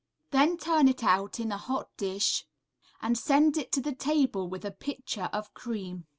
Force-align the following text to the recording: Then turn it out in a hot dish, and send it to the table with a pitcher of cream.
Then 0.31 0.57
turn 0.57 0.87
it 0.87 1.03
out 1.03 1.39
in 1.39 1.51
a 1.51 1.59
hot 1.59 1.95
dish, 1.95 2.47
and 3.03 3.15
send 3.15 3.55
it 3.55 3.71
to 3.73 3.81
the 3.81 3.93
table 3.93 4.47
with 4.49 4.65
a 4.65 4.71
pitcher 4.71 5.29
of 5.31 5.53
cream. 5.53 6.07